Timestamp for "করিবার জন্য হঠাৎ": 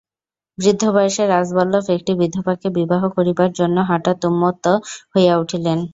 3.15-4.17